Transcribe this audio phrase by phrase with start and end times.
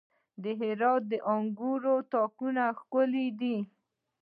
[0.43, 3.57] د هرات د انګورو تاکونه ښکلي دي.